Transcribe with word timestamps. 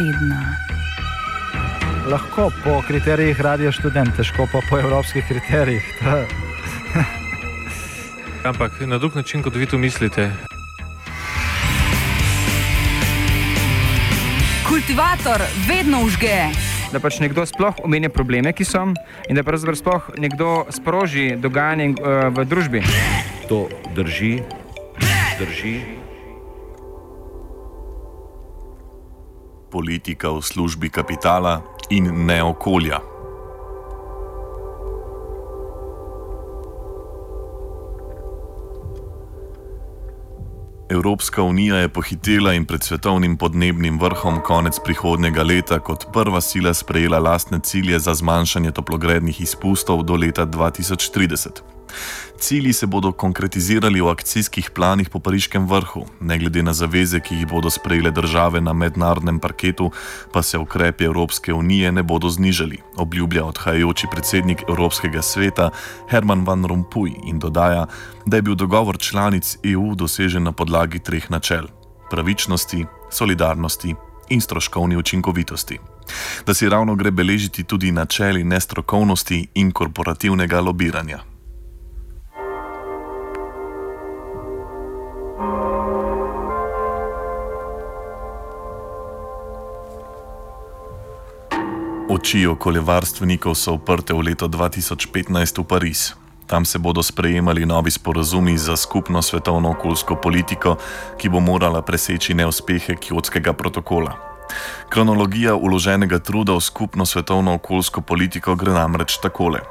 tedna. 0.00 0.56
Lahko 2.08 2.48
po 2.64 2.80
kriterijih 2.88 3.40
radio 3.40 3.72
študent, 3.72 4.16
težko 4.16 4.48
pa 4.52 4.62
po 4.70 4.78
evropskih 4.80 5.24
kriterijih. 5.28 5.84
Ampak 8.48 8.80
na 8.80 8.98
drug 8.98 9.16
način, 9.16 9.42
kot 9.42 9.54
vi 9.54 9.66
to 9.66 9.78
mislite. 9.78 10.30
Kultivator 14.68 15.42
vedno 15.68 16.00
užge. 16.08 16.48
Da 16.92 17.00
pač 17.00 17.20
nekdo 17.20 17.44
sploh 17.46 17.84
omenja 17.84 18.08
probleme, 18.08 18.52
ki 18.56 18.64
so, 18.64 18.88
in 19.28 19.36
da 19.36 19.44
pravzaprav 19.44 19.76
sploh 19.76 20.10
nekdo 20.18 20.64
sproži 20.72 21.36
dogajanje 21.36 21.92
uh, 22.00 22.32
v 22.34 22.48
družbi. 22.48 22.82
To 23.52 23.68
drži, 23.94 24.40
drži. 25.38 25.99
Politika 29.70 30.30
v 30.30 30.42
službi 30.42 30.90
kapitala 30.90 31.62
in 31.90 32.26
ne 32.26 32.42
okolja. 32.42 33.00
Evropska 40.90 41.42
unija 41.42 41.76
je 41.76 41.88
pohitela 41.88 42.52
in 42.52 42.64
pred 42.64 42.82
svetovnim 42.82 43.36
podnebnim 43.36 44.00
vrhom 44.00 44.40
konec 44.42 44.78
prihodnjega 44.84 45.42
leta 45.42 45.78
kot 45.78 46.06
prva 46.12 46.40
sila 46.40 46.74
sprejela 46.74 47.18
lastne 47.18 47.60
cilje 47.62 47.98
za 47.98 48.14
zmanjšanje 48.14 48.70
toplogrednih 48.70 49.40
izpustov 49.40 50.02
do 50.02 50.16
leta 50.16 50.46
2030. 50.46 51.79
Cilji 52.40 52.72
se 52.72 52.86
bodo 52.86 53.12
konkretizirali 53.12 54.00
v 54.00 54.08
akcijskih 54.08 54.70
planih 54.70 55.10
po 55.10 55.20
pariškem 55.20 55.66
vrhu, 55.68 56.06
ne 56.20 56.38
glede 56.38 56.62
na 56.62 56.72
zaveze, 56.72 57.20
ki 57.20 57.34
jih 57.34 57.46
bodo 57.46 57.70
sprejele 57.70 58.10
države 58.10 58.60
na 58.60 58.72
mednarodnem 58.72 59.38
parketu, 59.38 59.90
pa 60.32 60.42
se 60.42 60.58
ukrepi 60.58 61.04
Evropske 61.04 61.52
unije 61.52 61.92
ne 61.92 62.02
bodo 62.02 62.28
znižali, 62.28 62.78
obljublja 62.96 63.44
odhajajoči 63.44 64.06
predsednik 64.10 64.62
Evropskega 64.68 65.22
sveta 65.22 65.70
Herman 66.10 66.44
Van 66.46 66.64
Rompuy 66.64 67.12
in 67.24 67.38
dodaja, 67.38 67.86
da 68.26 68.36
je 68.36 68.42
bil 68.42 68.54
dogovor 68.54 68.98
članic 68.98 69.56
EU 69.64 69.94
dosežen 69.94 70.42
na 70.42 70.52
podlagi 70.52 70.98
treh 70.98 71.30
načel: 71.30 71.66
pravičnosti, 72.10 72.86
solidarnosti 73.10 73.94
in 74.28 74.40
stroškovni 74.40 74.96
učinkovitosti. 74.96 75.78
Da 76.46 76.54
si 76.54 76.68
ravno 76.68 76.94
gre 76.94 77.10
beležiti 77.10 77.64
tudi 77.64 77.92
načeli 77.92 78.44
nestrokovnosti 78.44 79.48
in 79.54 79.72
korporativnega 79.72 80.60
lobiranja. 80.60 81.29
Oči 92.20 92.44
okoljevarstvenikov 92.44 93.56
so 93.56 93.80
uprte 93.80 94.12
v 94.12 94.28
leto 94.28 94.44
2015 94.44 95.56
v 95.56 95.64
Pariz. 95.64 96.12
Tam 96.44 96.68
se 96.68 96.76
bodo 96.76 97.00
sprejemali 97.00 97.64
novi 97.64 97.88
sporazumi 97.88 98.60
za 98.60 98.76
skupno 98.76 99.24
svetovno 99.24 99.72
okoljsko 99.72 100.20
politiko, 100.20 100.76
ki 101.16 101.32
bo 101.32 101.40
morala 101.40 101.80
preseči 101.80 102.36
neuspehe 102.36 103.00
Kjotskega 103.00 103.56
protokola. 103.56 104.20
Kronologija 104.92 105.56
uloženega 105.56 106.20
truda 106.20 106.52
v 106.52 106.60
skupno 106.60 107.08
svetovno 107.08 107.56
okoljsko 107.56 108.04
politiko 108.04 108.52
gre 108.52 108.76
namreč 108.76 109.16
takole. 109.16 109.64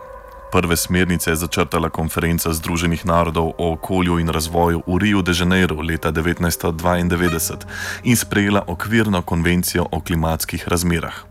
Prve 0.49 0.73
smernice 0.73 1.29
je 1.29 1.45
začrtala 1.45 1.93
konferenca 1.93 2.49
Združenih 2.49 3.05
narodov 3.05 3.53
o 3.61 3.77
okolju 3.77 4.17
in 4.17 4.33
razvoju 4.33 4.89
v 4.89 4.97
Rio 4.97 5.21
de 5.21 5.37
Janeiro 5.37 5.85
leta 5.85 6.09
1992 6.09 8.09
in 8.09 8.17
sprejela 8.17 8.65
okvirno 8.65 9.21
konvencijo 9.21 9.85
o 9.85 10.01
klimatskih 10.01 10.65
razmerah. 10.65 11.28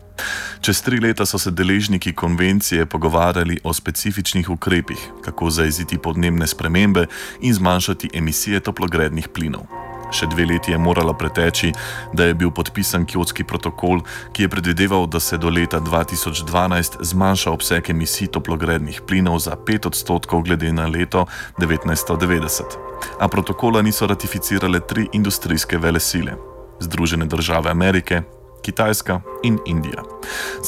Čez 0.61 0.83
tri 0.83 1.01
leta 1.01 1.27
so 1.27 1.39
se 1.39 1.51
deležniki 1.51 2.13
konvencije 2.13 2.87
pogovarjali 2.87 3.61
o 3.65 3.73
specifičnih 3.75 4.51
ukrepih, 4.51 4.99
kako 5.25 5.51
zaeziti 5.51 5.99
podnebne 5.99 6.47
spremembe 6.47 7.07
in 7.41 7.55
zmanjšati 7.55 8.11
emisije 8.15 8.61
toplogrednih 8.61 9.29
plinov. 9.29 9.67
Še 10.09 10.27
dve 10.33 10.47
leti 10.49 10.73
je 10.73 10.79
moralo 10.81 11.13
preteči, 11.13 11.73
da 12.17 12.25
je 12.25 12.35
bil 12.35 12.51
podpisan 12.51 13.05
Kjotski 13.07 13.45
protokol, 13.45 14.01
ki 14.33 14.47
je 14.47 14.49
predvideval, 14.49 15.05
da 15.07 15.21
se 15.21 15.37
do 15.37 15.53
leta 15.53 15.81
2012 15.85 17.03
zmanjša 17.05 17.53
obseg 17.53 17.91
emisij 17.93 18.33
toplogrednih 18.33 19.03
plinov 19.05 19.39
za 19.45 19.57
5 19.57 19.91
odstotkov 19.93 20.47
glede 20.49 20.73
na 20.73 20.89
leto 20.89 21.27
1990. 21.61 22.79
A 23.21 23.29
protokola 23.29 23.83
niso 23.85 24.09
ratificirale 24.09 24.81
tri 24.81 25.09
industrijske 25.13 25.79
vele 25.79 26.01
sile: 26.01 26.39
Združene 26.81 27.27
države 27.27 27.71
Amerike, 27.71 28.23
Kitajska 28.63 29.21
in 29.43 29.59
Indija. 29.67 30.03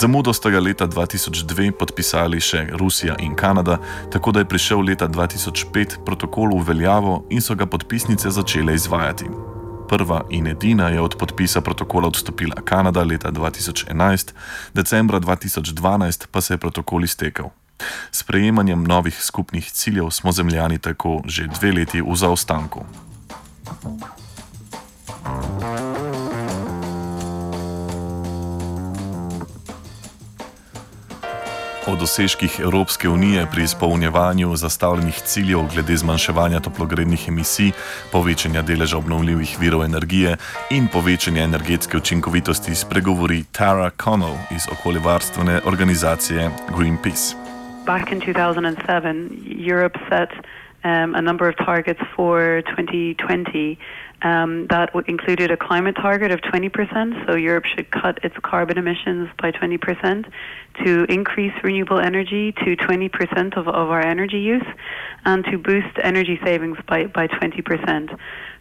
Zamudo 0.00 0.32
sta 0.32 0.50
ga 0.50 0.60
leta 0.60 0.86
2002 0.86 1.70
podpisali 1.70 2.40
še 2.40 2.66
Rusija 2.72 3.16
in 3.18 3.34
Kanada, 3.34 3.78
tako 4.12 4.32
da 4.32 4.40
je 4.40 4.48
prišel 4.48 4.80
leta 4.80 5.08
2005 5.08 6.04
protokol 6.06 6.54
v 6.58 6.66
veljavo 6.72 7.24
in 7.30 7.42
so 7.42 7.54
ga 7.54 7.66
podpisnice 7.66 8.30
začele 8.30 8.74
izvajati. 8.74 9.26
Prva 9.88 10.24
in 10.30 10.46
edina 10.46 10.88
je 10.88 11.00
od 11.00 11.16
podpisa 11.18 11.60
protokola 11.60 12.08
odstopila 12.08 12.62
Kanada 12.64 13.02
leta 13.02 13.32
2011, 13.32 14.32
decembra 14.74 15.20
2012 15.20 16.26
pa 16.30 16.40
se 16.40 16.54
je 16.54 16.58
protokol 16.58 17.04
iztekel. 17.04 17.50
S 18.12 18.22
prejemanjem 18.22 18.84
novih 18.84 19.22
skupnih 19.22 19.72
ciljev 19.72 20.10
smo 20.10 20.32
zemljani 20.32 20.78
tako 20.78 21.22
že 21.26 21.46
dve 21.46 21.72
leti 21.72 22.02
v 22.02 22.16
zaostanku. 22.16 22.84
O 31.90 31.96
dosežkih 31.96 32.60
Evropske 32.60 33.08
unije 33.08 33.46
pri 33.52 33.62
izpolnjevanju 33.62 34.56
zastavljenih 34.56 35.14
ciljev 35.14 35.60
glede 35.74 35.96
zmanjševanja 35.96 36.60
toplogrednih 36.60 37.28
emisij, 37.28 37.72
povečanja 38.12 38.62
deleža 38.62 38.98
obnovljivih 38.98 39.56
virov 39.60 39.82
energije 39.84 40.36
in 40.70 40.86
povečanja 40.92 41.42
energetske 41.42 41.96
učinkovitosti 41.96 42.74
spregovori 42.74 43.44
Tara 43.52 43.90
Connell 44.04 44.36
iz 44.50 44.68
okoljevarstvene 44.72 45.60
organizacije 45.64 46.50
Greenpeace. 46.76 47.34
Back 47.86 48.12
in 48.12 48.20
2007, 48.20 49.70
Europe 49.70 49.98
set 50.08 50.30
um, 50.84 51.14
a 51.14 51.22
number 51.22 51.48
of 51.48 51.56
targets 51.56 52.00
for 52.16 52.62
2020. 52.62 53.78
Um, 54.22 54.66
that 54.68 54.90
included 55.06 55.50
a 55.50 55.56
climate 55.56 55.96
target 55.96 56.30
of 56.30 56.40
20%, 56.40 57.26
so 57.26 57.36
Europe 57.36 57.64
should 57.64 57.90
cut 57.90 58.22
its 58.22 58.36
carbon 58.42 58.76
emissions 58.76 59.30
by 59.40 59.50
20% 59.50 60.30
to 60.84 61.04
increase 61.04 61.52
renewable 61.62 61.98
energy 61.98 62.52
to 62.52 62.76
20% 62.76 63.56
of, 63.56 63.66
of 63.66 63.88
our 63.88 64.02
energy 64.02 64.38
use 64.38 64.66
and 65.24 65.44
to 65.46 65.56
boost 65.56 65.96
energy 66.02 66.38
savings 66.44 66.76
by, 66.86 67.06
by 67.06 67.28
20%. 67.28 68.18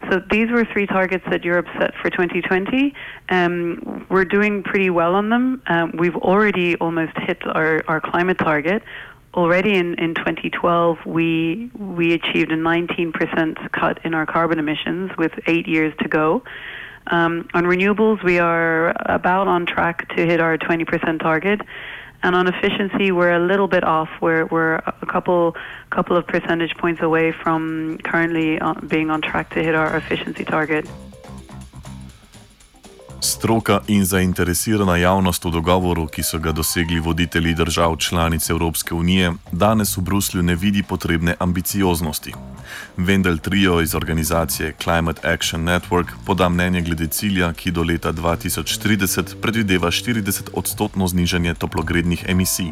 So 0.10 0.22
these 0.32 0.50
were 0.50 0.64
three 0.64 0.88
targets 0.88 1.26
that 1.30 1.44
Europe 1.44 1.68
set 1.78 1.94
for 2.02 2.10
2020. 2.10 2.94
Um, 3.28 4.06
we're 4.10 4.26
doing 4.26 4.64
pretty 4.64 4.90
well 4.90 5.16
on 5.16 5.30
them. 5.30 5.62
Um, 5.68 5.92
we've 5.98 6.16
already 6.16 6.78
almost 6.78 7.18
hit 7.18 7.46
our, 7.46 7.84
our 7.90 8.00
climate 8.00 8.38
target 8.38 8.82
already 9.34 9.76
in, 9.76 9.96
in 9.96 10.16
2012 10.16 11.06
we 11.06 11.70
we 11.78 12.14
achieved 12.14 12.52
a 12.52 12.58
19% 12.58 13.72
cut 13.72 14.00
in 14.04 14.14
our 14.14 14.26
carbon 14.26 14.60
emissions 14.60 15.12
with 15.18 15.32
eight 15.48 15.68
years 15.68 15.94
to 16.00 16.08
go. 16.08 16.44
Um, 17.08 17.48
on 17.54 17.64
renewables, 17.64 18.24
we 18.24 18.40
are 18.40 18.94
about 19.06 19.48
on 19.48 19.66
track 19.66 20.10
to 20.16 20.26
hit 20.26 20.40
our 20.40 20.58
20% 20.58 21.20
target, 21.20 21.62
and 22.22 22.36
on 22.36 22.48
efficiency, 22.48 23.12
we're 23.12 23.32
a 23.32 23.40
little 23.40 23.68
bit 23.68 23.84
off. 23.84 24.10
We're 24.22 24.46
we're 24.46 24.76
a 24.76 25.06
couple 25.08 25.56
couple 25.90 26.18
of 26.18 26.28
percentage 26.28 26.76
points 26.78 27.02
away 27.02 27.32
from 27.32 27.98
currently 28.04 28.60
uh, 28.60 28.74
being 28.74 29.10
on 29.10 29.22
track 29.22 29.52
to 29.52 29.64
hit 29.64 29.74
our 29.74 29.96
efficiency 29.96 30.46
target. 30.46 30.88
Stroka 33.22 33.82
in 33.88 34.06
zainteresirana 34.06 34.98
javnost 34.98 35.46
v 35.46 35.52
dogovoru, 35.52 36.08
ki 36.08 36.24
so 36.24 36.40
ga 36.40 36.52
dosegli 36.52 37.00
voditelji 37.00 37.54
držav 37.54 37.98
članic 37.98 38.50
Evropske 38.50 38.94
unije, 38.94 39.34
danes 39.52 39.98
v 39.98 40.02
Bruslju 40.02 40.44
ne 40.44 40.56
vidi 40.56 40.84
potrebne 40.84 41.36
ambicioznosti. 41.40 42.34
Vendel 42.98 43.38
Trio 43.38 43.82
iz 43.82 43.96
organizacije 43.96 44.74
Climate 44.84 45.34
Action 45.34 45.64
Network 45.64 46.08
poda 46.26 46.50
mnenje 46.50 46.82
glede 46.82 47.08
cilja, 47.08 47.54
ki 47.54 47.72
do 47.72 47.84
leta 47.84 48.14
2030 48.14 49.36
predvideva 49.42 49.92
40 49.92 50.50
odstotno 50.54 51.08
znižanje 51.08 51.54
toplogrednih 51.54 52.26
emisij. 52.28 52.72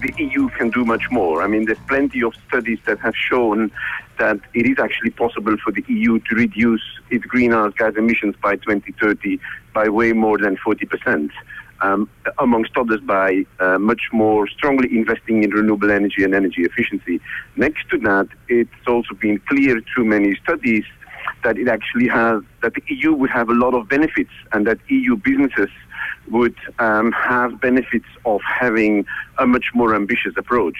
the 0.00 0.12
EU 0.18 0.48
can 0.58 0.70
do 0.70 0.84
much 0.84 1.10
more. 1.10 1.42
I 1.42 1.48
mean, 1.48 1.64
there's 1.66 1.86
plenty 1.88 2.22
of 2.22 2.34
studies 2.48 2.78
that 2.86 2.98
have 3.00 3.16
shown 3.16 3.70
that 4.18 4.40
it 4.54 4.66
is 4.66 4.78
actually 4.78 5.10
possible 5.10 5.56
for 5.62 5.72
the 5.72 5.84
EU 5.88 6.18
to 6.20 6.34
reduce 6.34 6.82
its 7.10 7.24
greenhouse 7.24 7.72
gas 7.78 7.94
emissions 7.96 8.34
by 8.42 8.56
2030 8.56 9.38
by 9.74 9.88
way 9.88 10.12
more 10.12 10.38
than 10.38 10.56
40%. 10.56 11.30
Um, 11.82 12.08
amongst 12.38 12.74
others, 12.78 13.00
by 13.02 13.44
uh, 13.60 13.78
much 13.78 14.04
more 14.10 14.48
strongly 14.48 14.88
investing 14.96 15.44
in 15.44 15.50
renewable 15.50 15.90
energy 15.90 16.24
and 16.24 16.34
energy 16.34 16.62
efficiency. 16.62 17.20
Next 17.56 17.90
to 17.90 17.98
that, 17.98 18.28
it's 18.48 18.70
also 18.86 19.12
been 19.14 19.38
clear 19.46 19.82
through 19.92 20.06
many 20.06 20.36
studies 20.36 20.84
that 21.44 21.58
it 21.58 21.68
actually 21.68 22.08
has 22.08 22.42
that 22.62 22.72
the 22.74 22.82
EU 22.88 23.12
would 23.12 23.28
have 23.30 23.50
a 23.50 23.54
lot 23.54 23.74
of 23.74 23.88
benefits, 23.88 24.30
and 24.52 24.66
that 24.66 24.78
EU 24.88 25.16
businesses 25.16 25.68
would 26.30 26.56
um, 26.78 27.12
have 27.12 27.60
benefits 27.60 28.06
of 28.24 28.40
having 28.42 29.04
a 29.38 29.46
much 29.46 29.66
more 29.74 29.94
ambitious 29.94 30.34
approach. 30.36 30.78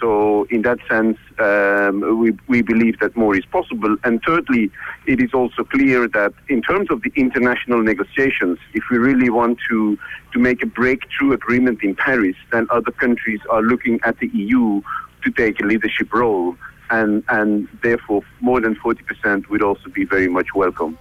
So, 0.00 0.44
in 0.50 0.62
that 0.62 0.78
sense, 0.88 1.18
um, 1.38 2.18
we, 2.18 2.32
we 2.48 2.62
believe 2.62 2.98
that 3.00 3.16
more 3.16 3.36
is 3.36 3.44
possible. 3.46 3.96
And 4.04 4.20
thirdly, 4.26 4.70
it 5.06 5.20
is 5.20 5.32
also 5.32 5.64
clear 5.64 6.08
that 6.08 6.32
in 6.48 6.62
terms 6.62 6.90
of 6.90 7.02
the 7.02 7.12
international 7.14 7.82
negotiations, 7.82 8.58
if 8.74 8.84
we 8.90 8.98
really 8.98 9.30
want 9.30 9.58
to, 9.70 9.98
to 10.32 10.38
make 10.38 10.62
a 10.62 10.66
breakthrough 10.66 11.32
agreement 11.32 11.82
in 11.82 11.94
Paris, 11.94 12.36
then 12.52 12.66
other 12.70 12.90
countries 12.90 13.40
are 13.50 13.62
looking 13.62 14.00
at 14.04 14.18
the 14.18 14.28
EU 14.28 14.82
to 15.22 15.30
take 15.30 15.60
a 15.60 15.64
leadership 15.64 16.12
role. 16.12 16.56
And, 16.90 17.24
and 17.28 17.68
therefore, 17.82 18.22
more 18.40 18.60
than 18.60 18.74
40% 18.76 19.48
would 19.48 19.62
also 19.62 19.88
be 19.88 20.04
very 20.04 20.28
much 20.28 20.48
welcome. 20.54 20.98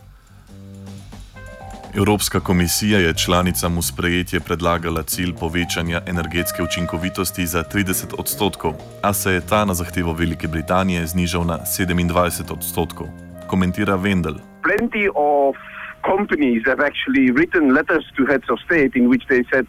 Evropska 1.96 2.40
komisija 2.40 3.00
je 3.00 3.14
članicam 3.14 3.78
v 3.78 3.82
sprejetje 3.82 4.40
predlagala 4.40 5.04
cilj 5.04 5.34
povečanja 5.40 6.02
energetske 6.08 6.64
učinkovitosti 6.64 7.46
za 7.46 7.64
30 7.64 8.16
odstotkov, 8.18 8.74
a 9.02 9.14
se 9.14 9.32
je 9.34 9.42
ta 9.50 9.66
na 9.66 9.74
zahtevo 9.74 10.14
Velike 10.14 10.48
Britanije 10.48 11.06
znižal 11.08 11.46
na 11.46 11.58
27 11.58 12.54
odstotkov. 12.54 13.08
Komentira 13.48 13.96
Vendel. 13.96 14.36
Plenty 14.64 15.06
of 15.16 15.56
companies 16.02 16.62
have 16.66 16.82
actually 16.90 17.32
written 17.38 17.74
letters 17.78 18.06
to 18.18 18.26
heads 18.26 18.50
of 18.50 18.58
state 18.66 18.92
in 18.96 19.06
which 19.12 19.26
they 19.30 19.44
said 19.54 19.68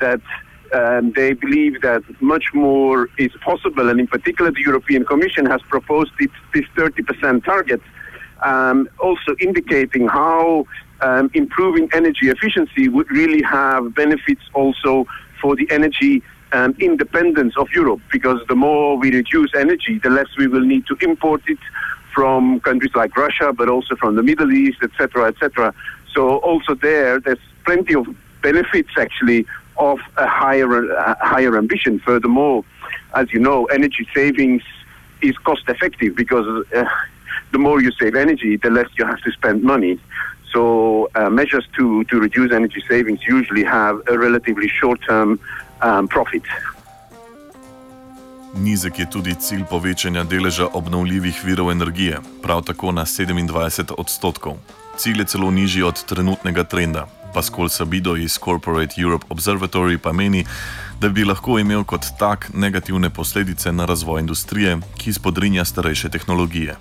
that 0.00 0.20
um, 0.72 1.12
they 1.12 1.34
believe 1.44 1.74
that 1.82 2.02
much 2.20 2.46
more 2.54 2.98
is 3.18 3.32
possible, 3.44 3.90
and 3.90 4.00
in 4.00 4.06
particular, 4.06 4.50
the 4.50 4.64
European 4.70 5.04
Commission 5.04 5.44
has 5.46 5.60
proposed 5.68 6.14
it, 6.20 6.30
this 6.54 6.66
30% 6.76 7.44
target, 7.44 7.80
um, 8.42 8.88
also 8.98 9.30
indicating 9.40 10.08
how 10.08 10.64
um, 11.00 11.30
improving 11.34 11.88
energy 11.92 12.28
efficiency 12.28 12.88
would 12.88 13.10
really 13.10 13.42
have 13.42 13.94
benefits 13.94 14.42
also 14.54 15.06
for 15.40 15.56
the 15.56 15.68
energy 15.70 16.22
um, 16.52 16.74
independence 16.78 17.56
of 17.56 17.70
Europe 17.72 18.00
because 18.10 18.40
the 18.48 18.54
more 18.54 18.96
we 18.96 19.12
reduce 19.12 19.54
energy, 19.54 19.98
the 19.98 20.10
less 20.10 20.28
we 20.38 20.46
will 20.46 20.64
need 20.64 20.86
to 20.86 20.96
import 21.00 21.42
it 21.48 21.58
from 22.14 22.60
countries 22.60 22.94
like 22.94 23.16
Russia, 23.16 23.52
but 23.52 23.68
also 23.68 23.94
from 23.96 24.14
the 24.14 24.22
Middle 24.22 24.52
East, 24.52 24.78
etc., 24.82 25.28
etc. 25.28 25.74
So 26.14 26.38
also 26.38 26.74
there, 26.74 27.20
there's 27.20 27.38
plenty 27.64 27.94
of 27.94 28.06
benefits 28.42 28.90
actually 28.96 29.46
of 29.76 29.98
a 30.16 30.26
higher 30.26 30.96
uh, 30.96 31.14
higher 31.20 31.58
ambition. 31.58 31.98
Furthermore, 32.00 32.64
as 33.14 33.32
you 33.32 33.40
know, 33.40 33.66
energy 33.66 34.08
savings 34.14 34.62
is 35.20 35.36
cost 35.38 35.68
effective 35.68 36.16
because 36.16 36.46
uh, 36.74 36.84
the 37.52 37.58
more 37.58 37.82
you 37.82 37.92
save 37.92 38.14
energy, 38.14 38.56
the 38.56 38.70
less 38.70 38.88
you 38.98 39.04
have 39.04 39.20
to 39.22 39.30
spend 39.32 39.62
money. 39.62 39.98
So 40.52 41.08
uh, 41.14 41.30
measures 41.30 41.66
to, 41.76 42.04
to 42.04 42.20
reduce 42.20 42.52
energy 42.52 42.82
savings 42.88 43.20
usually 43.28 43.64
have 43.64 44.00
a 44.08 44.16
relatively 44.16 44.68
short-term 44.68 45.38
um, 45.82 46.08
profit. 46.08 46.42
Nizek 48.56 48.98
je 48.98 49.10
tudi 49.10 49.34
cilj 49.34 49.64
povečanja 49.70 50.24
deleža 50.24 50.66
obnovljivih 50.72 51.42
virov 51.44 51.70
energije, 51.70 52.18
prav 52.42 52.62
tako 52.62 52.92
na 52.92 53.04
27 53.04 53.92
odstotkov. 53.98 54.56
Cilj 54.96 55.18
je 55.18 55.24
celo 55.24 55.50
nižji 55.50 55.82
od 55.82 56.04
trenutnega 56.04 56.64
trenda. 56.64 57.06
Pascal 57.34 57.68
Sabido 57.68 58.16
iz 58.16 58.38
Corporate 58.38 58.94
Europe 59.02 59.26
Observatory 59.28 59.98
pa 59.98 60.12
meni, 60.12 60.46
da 61.00 61.08
bi 61.08 61.24
lahko 61.24 61.58
imel 61.58 61.84
kot 61.84 62.06
tak 62.18 62.48
negativne 62.54 63.10
posledice 63.10 63.72
na 63.72 63.84
razvoj 63.84 64.20
industrije, 64.20 64.78
ki 64.96 65.12
spodrinja 65.12 65.64
starejše 65.64 66.08
tehnologije. 66.08 66.76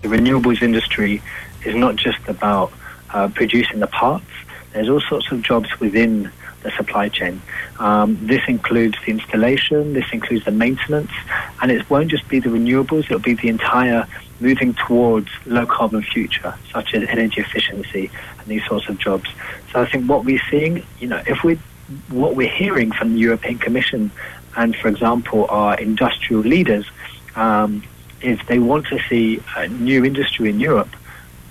The 0.00 0.08
renewables 0.08 0.62
industry 0.62 1.20
is 1.64 1.74
not 1.74 1.96
just 1.96 2.18
about 2.28 2.72
uh, 3.10 3.28
producing 3.28 3.80
the 3.80 3.86
parts. 3.86 4.26
There's 4.72 4.88
all 4.88 5.00
sorts 5.00 5.30
of 5.30 5.42
jobs 5.42 5.68
within 5.80 6.30
the 6.62 6.70
supply 6.72 7.08
chain. 7.08 7.40
Um, 7.78 8.18
this 8.26 8.42
includes 8.48 8.96
the 9.04 9.12
installation, 9.12 9.92
this 9.92 10.06
includes 10.12 10.44
the 10.46 10.50
maintenance, 10.50 11.12
and 11.62 11.70
it 11.70 11.88
won't 11.88 12.10
just 12.10 12.26
be 12.28 12.40
the 12.40 12.48
renewables, 12.48 13.04
it'll 13.04 13.18
be 13.20 13.34
the 13.34 13.48
entire 13.48 14.08
moving 14.40 14.74
towards 14.74 15.28
low 15.46 15.66
carbon 15.66 16.02
future, 16.02 16.54
such 16.72 16.94
as 16.94 17.08
energy 17.08 17.40
efficiency 17.40 18.10
and 18.38 18.46
these 18.46 18.64
sorts 18.66 18.88
of 18.88 18.98
jobs. 18.98 19.30
So 19.72 19.80
I 19.80 19.88
think 19.88 20.08
what 20.08 20.24
we're 20.24 20.42
seeing, 20.50 20.84
you 20.98 21.06
know, 21.06 21.22
if 21.26 21.44
we 21.44 21.58
what 22.08 22.34
we're 22.34 22.48
hearing 22.48 22.90
from 22.92 23.12
the 23.12 23.20
European 23.20 23.58
Commission 23.58 24.10
and, 24.56 24.74
for 24.74 24.88
example, 24.88 25.46
our 25.50 25.78
industrial 25.78 26.42
leaders, 26.42 26.86
um, 27.36 27.82
is 28.22 28.38
they 28.48 28.58
want 28.58 28.86
to 28.86 28.98
see 29.08 29.42
a 29.56 29.68
new 29.68 30.04
industry 30.04 30.48
in 30.48 30.58
Europe 30.58 30.88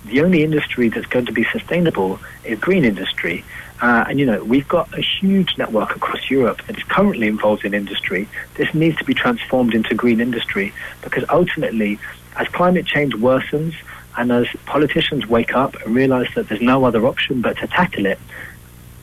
the 0.06 0.22
only 0.22 0.44
industry 0.44 0.90
that's 0.90 1.06
going 1.08 1.26
to 1.26 1.32
be 1.32 1.46
sustainable 1.46 2.20
is 2.44 2.60
green 2.60 2.86
industry. 2.86 3.44
Uh, 3.82 4.06
and 4.08 4.20
you 4.20 4.26
know, 4.26 4.44
we've 4.44 4.68
got 4.68 4.98
a 4.98 5.02
huge 5.02 5.58
network 5.58 5.96
across 5.96 6.30
Europe 6.30 6.62
that 6.68 6.78
is 6.78 6.84
currently 6.84 7.28
involved 7.28 7.66
in 7.66 7.74
industry. 7.74 8.28
This 8.56 8.74
needs 8.74 8.98
to 8.98 9.04
be 9.04 9.14
transformed 9.14 9.74
into 9.74 9.96
green 9.96 10.22
industry 10.22 10.74
because 11.02 11.26
ultimately, 11.30 12.00
as 12.38 12.48
climate 12.48 12.86
change 12.86 13.14
worsens 13.14 13.76
and 14.18 14.32
as 14.32 14.48
politicians 14.66 15.28
wake 15.28 15.56
up 15.56 15.76
and 15.82 15.96
realize 15.96 16.28
that 16.36 16.48
there's 16.48 16.62
no 16.62 16.86
other 16.86 17.06
option 17.06 17.42
but 17.42 17.58
to 17.58 17.68
tackle 17.68 18.06
it, 18.06 18.20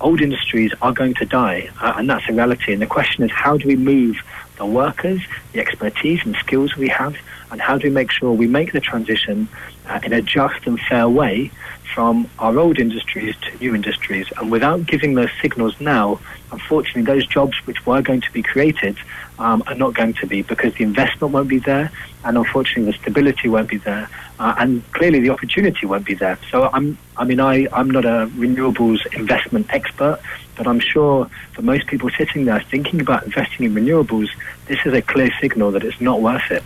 old 0.00 0.20
industries 0.20 0.73
are 0.81 0.93
going 0.93 1.14
to 1.14 1.26
die. 1.26 1.69
Uh, 1.81 1.94
and 1.97 2.08
that's 2.08 2.29
a 2.29 2.32
reality. 2.32 2.73
And 2.73 2.81
the 2.81 2.87
question 2.87 3.25
is, 3.25 3.31
how 3.31 3.56
do 3.56 3.69
we 3.69 3.76
move 3.76 4.17
the 4.56 4.67
workers, 4.67 5.20
the 5.52 5.61
expertise 5.61 6.25
and 6.25 6.35
skills 6.37 6.76
we 6.76 6.88
have, 6.88 7.16
and 7.50 7.61
how 7.61 7.76
do 7.78 7.88
we 7.88 7.95
make 7.95 8.11
sure 8.11 8.33
we 8.33 8.47
make 8.47 8.73
the 8.73 8.80
transition 8.80 9.49
uh, 9.90 10.00
in 10.04 10.12
a 10.12 10.23
just 10.23 10.66
and 10.66 10.78
fair 10.88 11.09
way 11.09 11.50
from 11.94 12.28
our 12.38 12.56
old 12.56 12.78
industries 12.78 13.35
to 13.42 13.56
new 13.59 13.75
industries. 13.75 14.26
And 14.38 14.50
without 14.50 14.87
giving 14.87 15.14
those 15.14 15.30
signals 15.42 15.75
now, 15.80 16.20
unfortunately, 16.52 17.02
those 17.02 17.26
jobs 17.26 17.56
which 17.66 17.85
were 17.85 18.00
going 18.00 18.20
to 18.20 18.32
be 18.32 18.42
created 18.42 18.97
um, 19.40 19.62
are 19.66 19.75
not 19.75 19.94
going 19.94 20.14
to 20.14 20.26
be 20.26 20.42
because 20.42 20.73
the 20.75 20.85
investment 20.85 21.35
won't 21.35 21.49
be 21.49 21.59
there, 21.59 21.90
and 22.25 22.38
unfortunately, 22.38 22.92
the 22.92 22.99
stability 22.99 23.49
won't 23.49 23.68
be 23.68 23.78
there, 23.78 24.09
uh, 24.38 24.54
and 24.59 24.70
clearly 24.92 25.20
the 25.20 25.30
opportunity 25.30 25.87
won't 25.87 26.04
be 26.04 26.14
there. 26.14 26.38
So 26.50 26.70
I'm, 26.73 26.97
I 27.16 27.25
mean, 27.25 27.40
I, 27.40 27.66
I'm 27.73 27.90
not 27.90 28.04
a 28.04 28.30
renewables 28.37 29.00
investment 29.12 29.66
expert, 29.70 30.20
but 30.56 30.66
I'm 30.66 30.80
sure 30.80 31.28
for 31.54 31.62
most 31.62 31.87
people 31.87 32.11
sitting 32.16 32.44
there 32.44 32.61
thinking 32.70 33.00
about 33.00 33.25
investing 33.25 33.66
in 33.66 33.75
renewables, 33.75 34.28
this 34.66 34.78
is 34.87 34.92
a 34.92 35.02
clear 35.02 35.30
signal 35.40 35.73
that 35.73 35.82
it's 35.82 36.00
not 36.00 36.20
worth 36.20 36.50
it. 36.50 36.62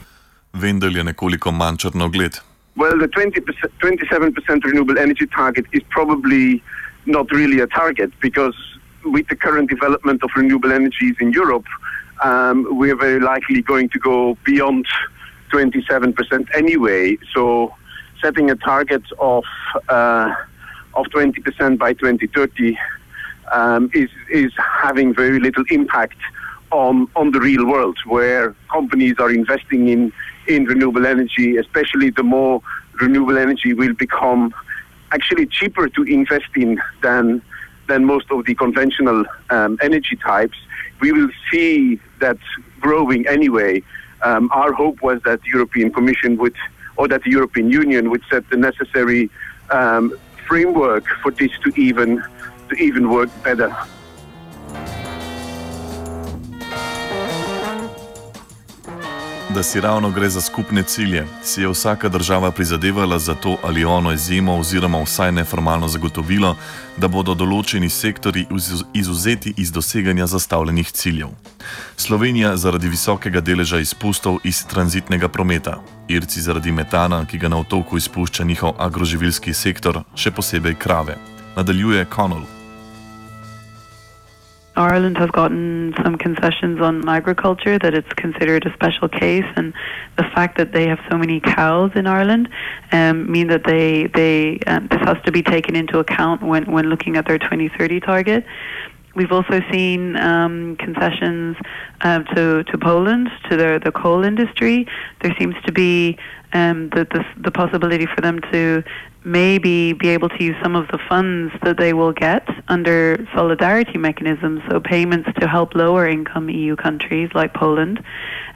Vendel 0.52 0.90
je 0.90 1.02
nekoliko 1.04 1.50
manj 1.50 1.76
črnogled. 1.76 2.53
Well, 2.76 2.98
the 2.98 3.06
20%, 3.06 3.40
27% 3.80 4.64
renewable 4.64 4.98
energy 4.98 5.26
target 5.26 5.66
is 5.72 5.82
probably 5.90 6.62
not 7.06 7.30
really 7.30 7.60
a 7.60 7.66
target 7.68 8.12
because 8.20 8.56
with 9.04 9.28
the 9.28 9.36
current 9.36 9.70
development 9.70 10.22
of 10.22 10.30
renewable 10.34 10.72
energies 10.72 11.14
in 11.20 11.32
Europe, 11.32 11.66
um, 12.22 12.66
we're 12.70 12.96
very 12.96 13.20
likely 13.20 13.62
going 13.62 13.88
to 13.90 13.98
go 13.98 14.36
beyond 14.44 14.86
27% 15.52 16.48
anyway. 16.54 17.16
So 17.32 17.72
setting 18.20 18.50
a 18.50 18.56
target 18.56 19.02
of 19.20 19.44
uh, 19.88 20.34
of 20.94 21.06
20% 21.06 21.78
by 21.78 21.92
2030 21.92 22.78
um, 23.52 23.90
is 23.94 24.10
is 24.30 24.52
having 24.56 25.14
very 25.14 25.38
little 25.38 25.64
impact 25.70 26.16
on 26.70 27.08
on 27.14 27.32
the 27.32 27.40
real 27.40 27.66
world, 27.66 27.98
where 28.06 28.54
companies 28.70 29.16
are 29.18 29.30
investing 29.30 29.88
in 29.88 30.12
in 30.46 30.64
renewable 30.64 31.06
energy, 31.06 31.56
especially 31.56 32.10
the 32.10 32.22
more 32.22 32.62
renewable 33.00 33.38
energy 33.38 33.72
will 33.74 33.94
become 33.94 34.54
actually 35.12 35.46
cheaper 35.46 35.88
to 35.88 36.02
invest 36.02 36.50
in 36.56 36.80
than 37.02 37.42
than 37.86 38.04
most 38.04 38.30
of 38.30 38.46
the 38.46 38.54
conventional 38.54 39.24
um, 39.50 39.78
energy 39.82 40.16
types. 40.16 40.56
We 41.00 41.12
will 41.12 41.28
see 41.50 42.00
that 42.20 42.38
growing 42.80 43.26
anyway. 43.28 43.82
Um, 44.22 44.48
our 44.52 44.72
hope 44.72 45.02
was 45.02 45.20
that 45.24 45.42
the 45.42 45.50
European 45.50 45.92
Commission 45.92 46.38
would, 46.38 46.56
or 46.96 47.08
that 47.08 47.24
the 47.24 47.30
European 47.30 47.70
Union 47.70 48.10
would 48.10 48.22
set 48.30 48.48
the 48.48 48.56
necessary 48.56 49.28
um, 49.70 50.16
framework 50.46 51.04
for 51.22 51.30
this 51.30 51.50
to 51.64 51.68
even 51.78 52.22
to 52.70 52.74
even 52.76 53.10
work 53.10 53.28
better. 53.42 53.70
Da 59.54 59.62
si 59.62 59.80
ravno 59.80 60.10
gre 60.10 60.28
za 60.28 60.40
skupne 60.40 60.82
cilje, 60.82 61.26
si 61.42 61.60
je 61.60 61.68
vsaka 61.68 62.08
država 62.08 62.50
prizadevala 62.50 63.18
za 63.18 63.34
to 63.34 63.56
ali 63.62 63.84
ono 63.84 64.12
izjemo 64.12 64.56
oziroma 64.58 65.02
vsaj 65.02 65.32
neformalno 65.32 65.88
zagotovilo, 65.88 66.56
da 66.96 67.08
bodo 67.08 67.34
določeni 67.34 67.90
sektori 67.90 68.46
izuzeti 68.94 69.54
iz 69.56 69.70
doseganja 69.72 70.26
zastavljenih 70.26 70.90
ciljev. 70.90 71.28
Slovenija 71.96 72.56
zaradi 72.56 72.88
visokega 72.88 73.40
deleža 73.40 73.78
izpustov 73.78 74.40
iz 74.44 74.64
tranzitnega 74.66 75.28
prometa, 75.28 75.78
Irci 76.08 76.40
zaradi 76.40 76.72
metana, 76.72 77.24
ki 77.24 77.38
ga 77.38 77.48
na 77.48 77.62
otoku 77.62 77.96
izpušča 77.96 78.44
njihov 78.44 78.74
agroživilski 78.78 79.54
sektor, 79.54 80.02
še 80.14 80.30
posebej 80.30 80.74
krave. 80.74 81.16
Nadaljuje 81.56 82.06
Connell. 82.14 82.63
Ireland 84.76 85.18
has 85.18 85.30
gotten 85.30 85.94
some 86.02 86.16
concessions 86.16 86.80
on 86.80 87.08
agriculture 87.08 87.78
that 87.78 87.94
it's 87.94 88.12
considered 88.14 88.66
a 88.66 88.72
special 88.72 89.08
case, 89.08 89.44
and 89.56 89.72
the 90.16 90.24
fact 90.34 90.58
that 90.58 90.72
they 90.72 90.88
have 90.88 90.98
so 91.10 91.16
many 91.16 91.40
cows 91.40 91.92
in 91.94 92.06
Ireland 92.06 92.48
um, 92.90 93.30
mean 93.30 93.48
that 93.48 93.64
they 93.64 94.08
they 94.08 94.58
um, 94.66 94.88
this 94.88 95.00
has 95.02 95.16
to 95.24 95.32
be 95.32 95.42
taken 95.42 95.76
into 95.76 95.98
account 96.00 96.42
when 96.42 96.70
when 96.70 96.86
looking 96.86 97.16
at 97.16 97.26
their 97.26 97.38
2030 97.38 98.00
target. 98.00 98.44
We've 99.14 99.30
also 99.30 99.60
seen 99.70 100.16
um, 100.16 100.76
concessions 100.76 101.56
uh, 102.00 102.24
to 102.34 102.64
to 102.64 102.78
Poland 102.78 103.30
to 103.48 103.56
the 103.56 103.80
the 103.84 103.92
coal 103.92 104.24
industry. 104.24 104.88
There 105.20 105.34
seems 105.38 105.54
to 105.66 105.72
be 105.72 106.18
um, 106.52 106.90
the, 106.90 107.04
the 107.04 107.24
the 107.36 107.52
possibility 107.52 108.06
for 108.06 108.20
them 108.20 108.40
to 108.52 108.82
maybe 109.24 109.92
be 109.92 110.08
able 110.08 110.28
to 110.28 110.42
use 110.42 110.56
some 110.62 110.74
of 110.76 110.88
the 110.88 110.98
funds 111.08 111.52
that 111.62 111.78
they 111.78 111.92
will 111.92 112.12
get 112.12 112.46
under 112.68 113.26
solidarity 113.34 113.98
mechanisms, 113.98 114.62
so 114.70 114.80
payments 114.80 115.28
to 115.38 115.46
help 115.46 115.74
lower 115.74 116.08
income 116.08 116.48
EU 116.48 116.76
countries 116.76 117.30
like 117.34 117.52
Poland, 117.54 118.02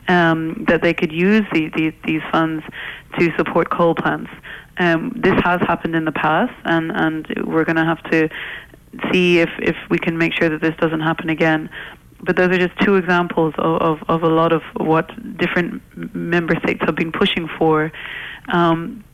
um, 0.08 0.64
that 0.68 0.82
they 0.82 0.94
could 0.94 1.12
use 1.12 1.44
the, 1.52 1.68
the, 1.76 1.94
these 2.04 2.22
funds 2.32 2.64
to 3.18 3.30
support 3.36 3.70
coal 3.70 3.94
plants. 3.94 4.30
Um, 4.78 5.12
this 5.16 5.34
has 5.44 5.60
happened 5.62 5.94
in 5.94 6.04
the 6.04 6.12
past, 6.12 6.54
and, 6.64 6.90
and 6.92 7.26
we're 7.44 7.64
going 7.64 7.76
to 7.76 7.84
have 7.84 8.02
to 8.10 8.28
see 9.12 9.40
if, 9.40 9.50
if 9.58 9.76
we 9.90 9.98
can 9.98 10.16
make 10.16 10.32
sure 10.32 10.48
that 10.48 10.60
this 10.60 10.74
doesn't 10.80 11.00
happen 11.00 11.28
again. 11.28 11.68
But 12.20 12.36
those 12.36 12.48
are 12.48 12.58
just 12.58 12.78
two 12.80 12.96
examples 12.96 13.54
of, 13.58 13.80
of, 13.80 13.98
of 14.08 14.22
a 14.22 14.28
lot 14.28 14.52
of 14.52 14.62
what 14.76 15.10
different 15.36 15.82
member 16.14 16.54
states 16.62 16.80
have 16.84 16.96
been 16.96 17.12
pushing 17.12 17.48
for. 17.58 17.92
Um, 18.52 19.04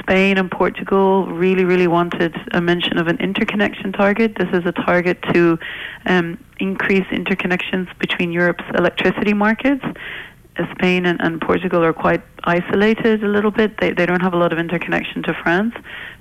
Spain 0.00 0.38
and 0.38 0.50
Portugal 0.50 1.26
really, 1.26 1.64
really 1.64 1.86
wanted 1.86 2.34
a 2.52 2.60
mention 2.60 2.98
of 2.98 3.06
an 3.06 3.18
interconnection 3.18 3.92
target. 3.92 4.36
This 4.38 4.48
is 4.52 4.64
a 4.66 4.72
target 4.72 5.22
to 5.32 5.58
um, 6.06 6.42
increase 6.58 7.06
interconnections 7.06 7.86
between 7.98 8.32
Europe's 8.32 8.64
electricity 8.76 9.32
markets. 9.32 9.84
Uh, 10.56 10.64
Spain 10.74 11.04
and, 11.06 11.20
and, 11.20 11.40
Portugal 11.40 11.84
are 11.84 11.92
quite 11.92 12.22
isolated 12.44 13.24
a 13.24 13.28
little 13.28 13.50
bit. 13.50 13.78
They, 13.80 13.92
they 13.92 14.06
don't 14.06 14.20
have 14.20 14.34
a 14.34 14.36
lot 14.36 14.52
of 14.52 14.58
interconnection 14.58 15.22
to 15.24 15.34
France. 15.42 15.74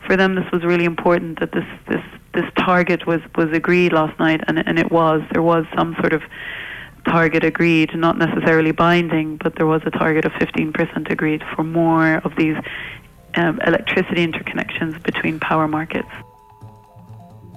For 0.08 0.17
them, 0.17 0.34
this 0.36 0.51
was 0.51 0.63
really 0.63 0.86
important 0.86 1.39
that 1.39 1.51
this, 1.51 1.65
this, 1.88 2.03
this 2.34 2.46
target 2.58 3.05
was, 3.05 3.22
was 3.36 3.50
agreed 3.51 3.93
last 3.93 4.17
night, 4.20 4.41
and, 4.48 4.58
and 4.67 4.79
it 4.79 4.91
was. 4.91 5.22
There 5.32 5.43
was 5.43 5.65
some 5.75 5.96
sort 6.00 6.13
of 6.13 6.24
target 7.05 7.43
agreed, 7.43 7.96
not 7.96 8.17
necessarily 8.17 8.72
binding, 8.72 9.38
but 9.38 9.55
there 9.55 9.67
was 9.67 9.82
a 9.86 9.91
target 9.91 10.25
of 10.25 10.32
15% 10.34 11.12
agreed 11.12 11.43
for 11.55 11.63
more 11.63 12.15
of 12.25 12.36
these 12.36 12.55
um, 13.37 13.59
electricity 13.67 14.23
interconnections 14.23 15.01
between 15.03 15.39
power 15.39 15.67
markets. 15.67 16.09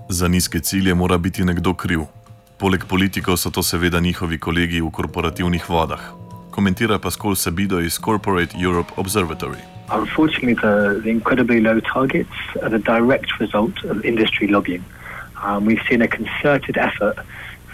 Za 0.08 0.28
nizke 0.28 0.60
cilje 0.60 0.94
mora 0.94 1.18
biti 1.18 1.44
nekdo 1.44 1.74
kriv. 1.74 2.00
Poleg 2.58 2.84
politikov 2.88 3.36
so 3.36 3.50
to 3.50 3.62
seveda 3.62 4.00
njihovi 4.00 4.38
kolegi 4.38 4.80
v 4.80 4.90
korporativnih 4.90 5.70
vodah. 5.70 6.00
Komentira 6.50 6.98
Pascal 6.98 7.34
Sabido 7.34 7.80
iz 7.80 7.98
Corporate 7.98 8.56
Europe 8.58 8.92
Observatory. 8.96 9.60
Unfortunately, 9.92 10.54
the, 10.54 11.00
the 11.02 11.10
incredibly 11.10 11.60
low 11.60 11.80
targets 11.80 12.32
are 12.62 12.70
the 12.70 12.78
direct 12.78 13.38
result 13.40 13.84
of 13.84 14.04
industry 14.04 14.48
lobbying. 14.48 14.84
Um, 15.42 15.66
we've 15.66 15.82
seen 15.88 16.02
a 16.02 16.08
concerted 16.08 16.76
effort 16.78 17.16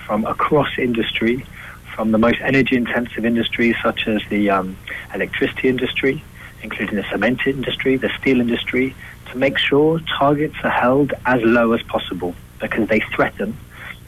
from 0.07 0.25
across 0.27 0.79
industry, 0.79 1.47
from 1.95 2.11
the 2.13 2.19
most 2.19 2.41
energy 2.43 2.77
intensive 2.77 3.25
industries 3.25 3.77
such 3.83 4.09
as 4.09 4.21
the 4.31 4.51
um, 4.51 4.77
electricity 5.15 5.69
industry, 5.69 6.23
including 6.63 6.97
the 6.97 7.05
cement 7.11 7.47
industry, 7.47 7.97
the 7.97 8.11
steel 8.21 8.41
industry, 8.41 8.95
to 9.31 9.39
make 9.39 9.59
sure 9.59 10.01
targets 10.19 10.57
are 10.63 10.71
held 10.71 11.13
as 11.27 11.43
low 11.43 11.73
as 11.73 11.83
possible 11.83 12.35
because 12.61 12.89
they 12.89 13.01
threaten. 13.01 13.57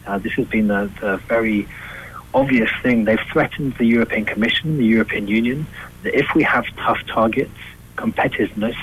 Uh, 0.07 0.19
this 0.19 0.33
has 0.35 0.47
been 0.47 0.69
the, 0.69 0.91
the 1.01 1.17
very 1.29 1.67
obvious 2.33 2.71
thing. 2.83 3.05
They've 3.05 3.19
threatened 3.33 3.75
the 3.75 3.87
European 3.87 4.25
Commission, 4.25 4.77
the 4.77 4.85
European 4.85 5.29
Union, 5.29 5.67
that 6.03 6.15
if 6.15 6.35
we 6.35 6.43
have 6.43 6.67
tough 6.77 7.05
targets, 7.07 7.51
competitiveness 7.97 8.77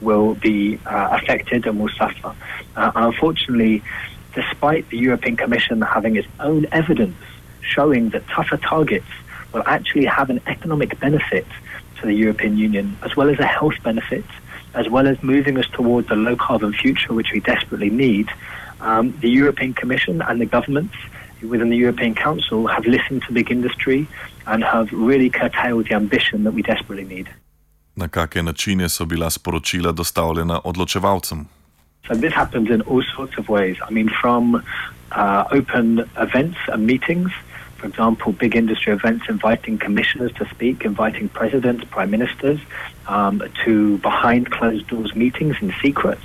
will 0.00 0.34
be 0.34 0.78
uh, 0.86 1.18
affected 1.20 1.66
and 1.66 1.80
will 1.80 1.90
suffer. 1.90 2.34
Uh, 2.76 2.92
unfortunately, 2.94 3.82
despite 4.34 4.88
the 4.90 4.98
European 4.98 5.36
Commission 5.36 5.80
having 5.82 6.16
its 6.16 6.28
own 6.38 6.66
evidence 6.72 7.16
showing 7.62 8.10
that 8.10 8.26
tougher 8.28 8.56
targets 8.56 9.06
will 9.52 9.62
actually 9.66 10.06
have 10.06 10.30
an 10.30 10.40
economic 10.46 10.98
benefit 11.00 11.46
to 12.00 12.06
the 12.06 12.14
European 12.14 12.56
Union, 12.56 12.96
as 13.02 13.16
well 13.16 13.28
as 13.30 13.38
a 13.38 13.46
health 13.46 13.74
benefit, 13.82 14.24
as 14.74 14.88
well 14.88 15.06
as 15.06 15.22
moving 15.22 15.58
us 15.58 15.68
towards 15.68 16.10
a 16.10 16.14
low 16.14 16.36
carbon 16.36 16.72
future, 16.72 17.12
which 17.12 17.32
we 17.32 17.40
desperately 17.40 17.90
need, 17.90 18.28
um, 18.80 19.16
the 19.20 19.30
European 19.30 19.74
Commission 19.74 20.22
and 20.22 20.40
the 20.40 20.46
governments 20.46 20.94
within 21.42 21.70
the 21.70 21.76
European 21.76 22.14
Council 22.14 22.66
have 22.66 22.84
listened 22.86 23.22
to 23.26 23.32
big 23.32 23.50
industry 23.50 24.06
and 24.46 24.62
have 24.64 24.92
really 24.92 25.30
curtailed 25.30 25.86
the 25.88 25.94
ambition 25.94 26.44
that 26.44 26.52
we 26.52 26.62
desperately 26.62 27.04
need. 27.04 27.28
Na 27.96 28.08
kakšne 28.08 28.42
načine 28.42 28.88
so 28.88 29.04
bila 29.04 29.30
sporočila 29.30 29.92
dostavljena 29.92 30.60
odločevalcem? 30.64 31.46
So 32.08 32.14
this 32.14 32.32
happens 32.32 32.70
in 32.70 32.80
all 32.82 33.02
sorts 33.16 33.38
of 33.38 33.48
ways. 33.48 33.76
I 33.88 33.92
mean, 33.92 34.08
from 34.20 34.54
uh, 34.54 35.44
open 35.52 36.08
events 36.16 36.58
and 36.72 36.86
meetings 36.86 37.30
for 37.80 37.86
example, 37.86 38.32
big 38.32 38.54
industry 38.54 38.92
events 38.92 39.24
inviting 39.28 39.78
commissioners 39.78 40.32
to 40.34 40.46
speak, 40.50 40.84
inviting 40.84 41.30
presidents, 41.30 41.82
prime 41.84 42.10
ministers, 42.10 42.60
um, 43.06 43.42
to 43.64 43.96
behind 43.98 44.50
closed 44.50 44.86
doors 44.88 45.14
meetings 45.16 45.56
in 45.62 45.72
secret, 45.80 46.18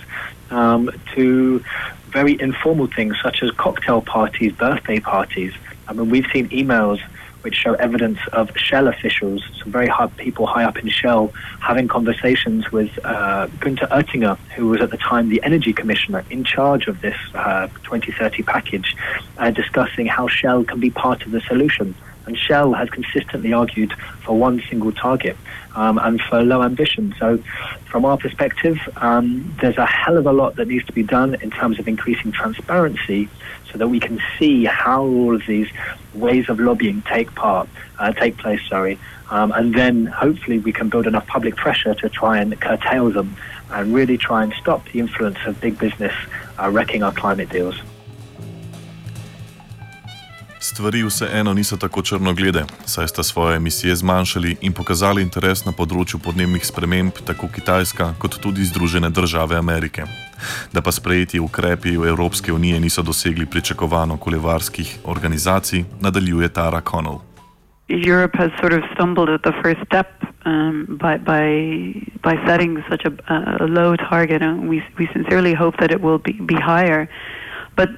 um, 0.51 0.91
to 1.15 1.63
very 2.07 2.39
informal 2.39 2.87
things 2.87 3.15
such 3.23 3.41
as 3.41 3.51
cocktail 3.51 4.01
parties, 4.01 4.51
birthday 4.53 4.99
parties. 4.99 5.53
I 5.87 5.93
mean, 5.93 6.09
we've 6.09 6.27
seen 6.33 6.49
emails 6.49 6.99
which 7.45 7.53
show 7.53 7.75
evidence 7.75 8.17
of 8.33 8.49
Shell 8.57 8.87
officials, 8.87 9.43
some 9.59 9.71
very 9.71 9.85
high 9.85 10.07
people 10.07 10.47
high 10.47 10.63
up 10.63 10.79
in 10.79 10.89
Shell, 10.89 11.27
having 11.59 11.87
conversations 11.87 12.71
with 12.71 12.89
uh, 13.05 13.45
Günther 13.59 13.87
Oettinger, 13.89 14.35
who 14.55 14.65
was 14.69 14.81
at 14.81 14.89
the 14.89 14.97
time 14.97 15.29
the 15.29 15.43
energy 15.43 15.71
commissioner 15.71 16.25
in 16.31 16.43
charge 16.43 16.87
of 16.87 17.01
this 17.01 17.15
uh, 17.35 17.67
2030 17.83 18.41
package, 18.41 18.97
uh, 19.37 19.51
discussing 19.51 20.07
how 20.07 20.27
Shell 20.27 20.63
can 20.63 20.79
be 20.79 20.89
part 20.89 21.23
of 21.23 21.31
the 21.31 21.41
solution. 21.41 21.93
And 22.25 22.37
Shell 22.37 22.73
has 22.73 22.89
consistently 22.89 23.53
argued 23.53 23.93
for 24.23 24.37
one 24.37 24.61
single 24.69 24.91
target 24.91 25.37
um, 25.75 25.97
and 25.97 26.19
for 26.21 26.41
low 26.41 26.63
ambition. 26.63 27.13
So, 27.19 27.37
from 27.85 28.05
our 28.05 28.17
perspective, 28.17 28.77
um, 28.97 29.55
there's 29.61 29.77
a 29.77 29.85
hell 29.85 30.17
of 30.17 30.25
a 30.25 30.33
lot 30.33 30.55
that 30.55 30.67
needs 30.67 30.85
to 30.85 30.93
be 30.93 31.03
done 31.03 31.35
in 31.35 31.51
terms 31.51 31.79
of 31.79 31.87
increasing 31.87 32.31
transparency 32.31 33.29
so 33.71 33.77
that 33.77 33.87
we 33.87 33.99
can 33.99 34.21
see 34.39 34.65
how 34.65 35.03
all 35.03 35.35
of 35.35 35.45
these 35.45 35.67
ways 36.13 36.49
of 36.49 36.59
lobbying 36.59 37.01
take 37.03 37.33
part, 37.35 37.69
uh, 37.99 38.11
take 38.11 38.37
place, 38.37 38.61
sorry. 38.67 38.97
Um, 39.29 39.51
and 39.51 39.73
then 39.73 40.05
hopefully 40.05 40.59
we 40.59 40.71
can 40.71 40.89
build 40.89 41.07
enough 41.07 41.27
public 41.27 41.55
pressure 41.55 41.93
to 41.95 42.09
try 42.09 42.39
and 42.39 42.59
curtail 42.59 43.09
them 43.09 43.35
and 43.71 43.93
really 43.93 44.17
try 44.17 44.43
and 44.43 44.53
stop 44.53 44.85
the 44.91 44.99
influence 44.99 45.39
of 45.45 45.59
big 45.59 45.77
business 45.79 46.13
uh, 46.59 46.69
wrecking 46.69 47.03
our 47.03 47.11
climate 47.11 47.49
deals. 47.49 47.75
Stvari 50.65 51.03
vseeno 51.03 51.53
niso 51.53 51.77
tako 51.77 52.01
črnoglede, 52.01 52.63
saj 52.85 53.07
sta 53.07 53.23
svoje 53.23 53.55
emisije 53.55 53.95
zmanjšali 53.95 54.55
in 54.61 54.73
pokazali 54.73 55.21
interes 55.21 55.61
na 55.65 55.71
področju 55.71 56.17
podnebnih 56.25 56.65
sprememb 56.65 57.19
tako 57.27 57.51
Kitajska 57.53 58.07
kot 58.17 58.39
tudi 58.41 58.65
Združene 58.65 59.11
države 59.13 59.59
Amerike. 59.61 60.07
Da 60.73 60.81
pa 60.81 60.91
sprejeti 60.91 61.39
ukrepi 61.39 61.93
Evropske 61.93 62.53
unije 62.53 62.79
niso 62.79 63.05
dosegli 63.05 63.45
pričakovano 63.45 64.17
okoljevarskih 64.17 64.95
organizacij, 65.03 65.85
nadaljuje 66.01 66.49
Tara 66.49 66.81
Connell. 66.81 67.21
Europe 67.87 68.37
has 68.37 68.49
sort 68.59 68.73
of 68.73 68.81
stumbled 68.95 69.29
at 69.29 69.41
the 69.45 69.53
first 69.61 69.85
step 69.85 70.09
um, 70.45 70.97
by, 70.97 71.21
by, 71.21 71.45
by 72.25 72.33
setting 72.47 72.81
such 72.89 73.05
a, 73.05 73.13
a 73.61 73.67
low 73.69 73.95
target, 74.09 74.41
and 74.41 74.67
we, 74.69 74.81
we 74.97 75.05
sincerely 75.13 75.53
hope 75.53 75.77
that 75.77 75.91
it 75.91 76.01
will 76.01 76.17
be, 76.17 76.33
be 76.41 76.57
higher. 76.57 77.07
But 77.77 77.89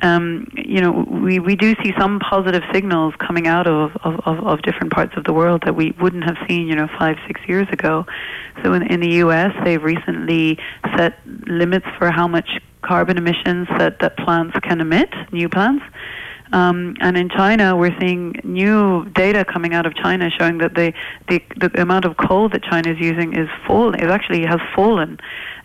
um, 0.00 0.46
you 0.54 0.80
know, 0.80 0.92
we, 0.92 1.38
we 1.38 1.56
do 1.56 1.74
see 1.82 1.92
some 1.98 2.20
positive 2.20 2.62
signals 2.72 3.14
coming 3.18 3.46
out 3.46 3.66
of, 3.66 3.96
of, 4.04 4.20
of, 4.24 4.46
of 4.46 4.62
different 4.62 4.92
parts 4.92 5.14
of 5.16 5.24
the 5.24 5.32
world 5.32 5.62
that 5.64 5.74
we 5.74 5.94
wouldn't 6.00 6.24
have 6.24 6.36
seen, 6.48 6.68
you 6.68 6.76
know, 6.76 6.88
five, 6.98 7.16
six 7.26 7.40
years 7.48 7.66
ago. 7.72 8.06
So 8.62 8.74
in, 8.74 8.82
in 8.84 9.00
the 9.00 9.10
U.S., 9.24 9.52
they've 9.64 9.82
recently 9.82 10.58
set 10.96 11.18
limits 11.26 11.86
for 11.98 12.10
how 12.10 12.28
much 12.28 12.48
carbon 12.82 13.18
emissions 13.18 13.66
that, 13.78 13.98
that 14.00 14.16
plants 14.16 14.56
can 14.62 14.80
emit, 14.80 15.10
new 15.32 15.48
plants. 15.48 15.84
Um, 16.52 16.96
and 17.00 17.16
in 17.16 17.28
China, 17.28 17.76
we're 17.76 17.96
seeing 18.00 18.40
new 18.42 19.04
data 19.10 19.44
coming 19.44 19.74
out 19.74 19.86
of 19.86 19.94
China 19.94 20.30
showing 20.30 20.58
that 20.58 20.74
the, 20.74 20.92
the, 21.28 21.42
the 21.58 21.82
amount 21.82 22.04
of 22.04 22.16
coal 22.16 22.48
that 22.50 22.62
China 22.62 22.90
is 22.90 22.98
using 22.98 23.36
is 23.36 23.48
fall. 23.66 23.94
It 23.94 24.04
actually 24.04 24.46
has 24.46 24.60
fallen. 24.74 25.20